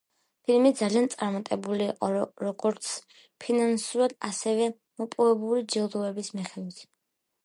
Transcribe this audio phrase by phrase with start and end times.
[0.45, 2.07] ფილმი ძალიან წარმატებული იყო
[2.45, 2.89] როგორც
[3.45, 4.71] ფინანსურად, ასევე
[5.03, 6.81] მოპოვებული ჯილდოების მიხედვით.